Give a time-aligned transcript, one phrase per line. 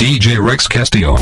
[0.00, 1.14] DJ Rex Castillo.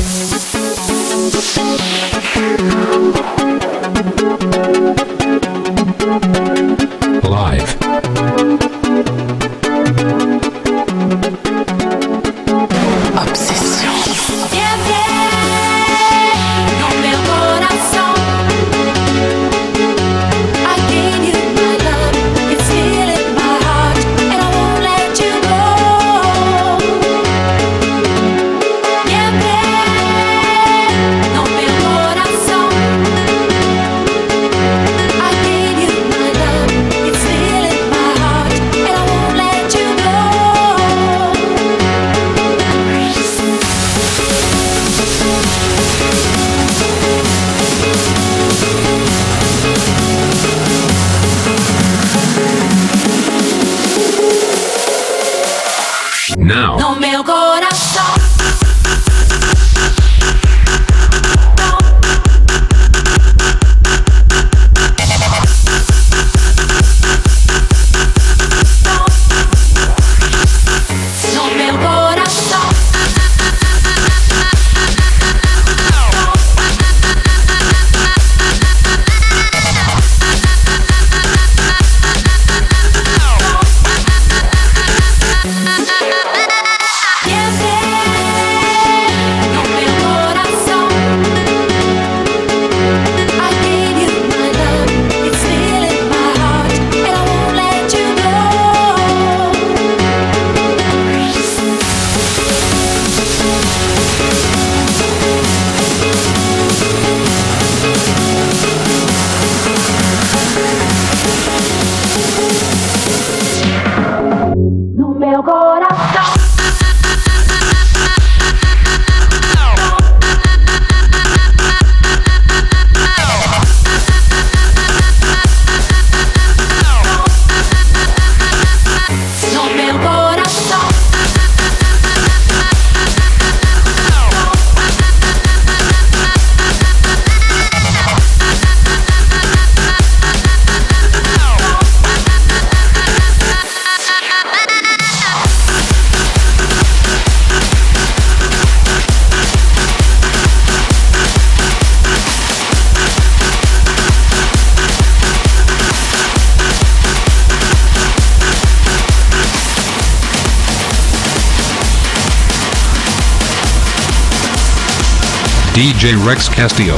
[165.99, 166.95] DJ Rex Castillo.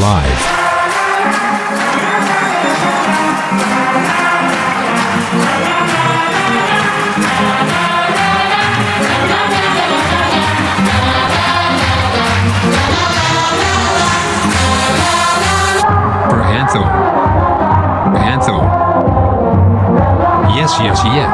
[0.00, 0.54] Live.
[20.56, 21.33] Yes, yes, yes.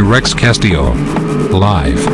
[0.00, 0.92] Rex Castillo.
[1.52, 2.13] Live.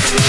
[0.00, 0.28] Yeah.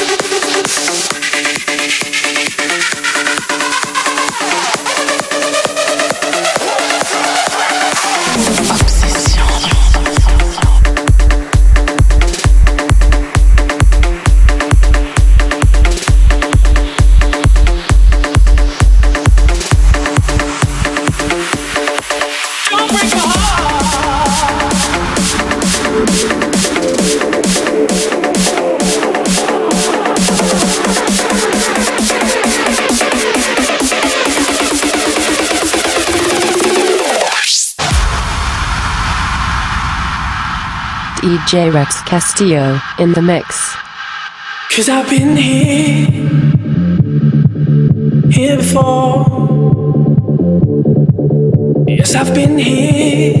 [41.51, 41.69] J.
[41.69, 43.75] Rex Castillo in the mix.
[44.73, 46.07] Cause I've been here,
[48.31, 49.25] here before.
[51.89, 53.40] Yes, I've been here.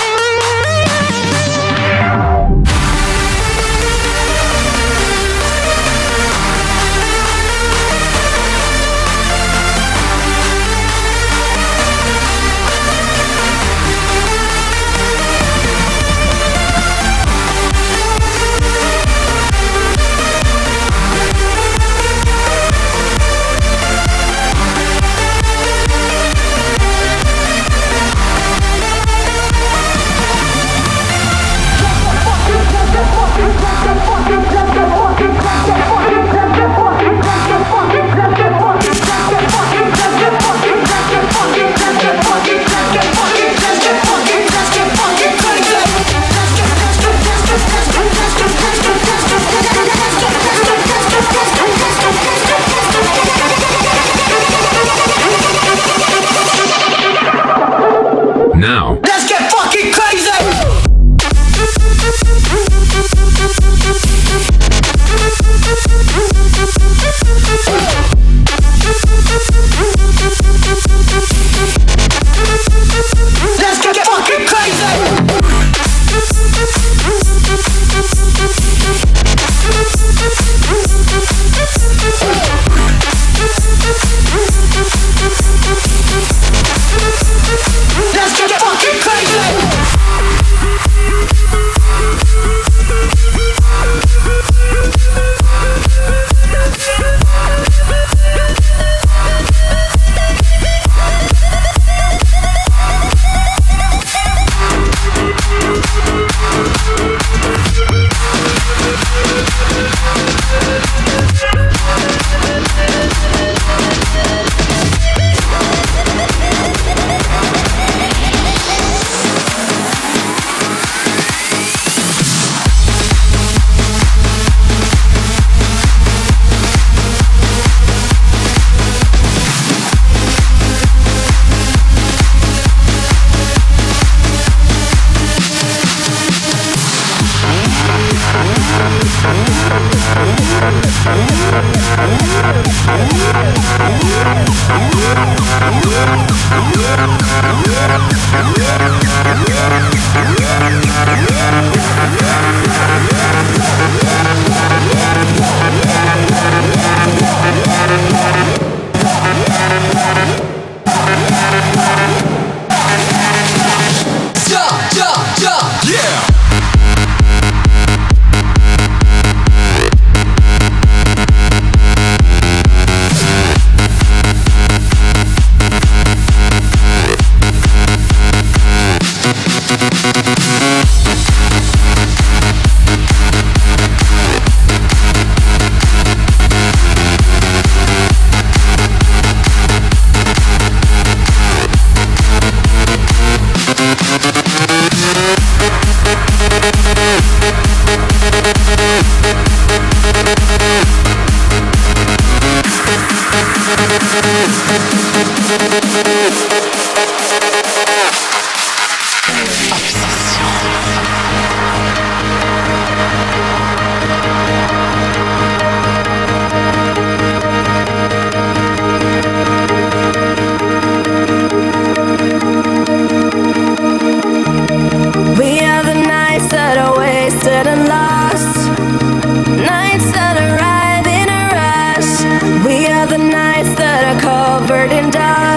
[234.71, 235.50] burdened I.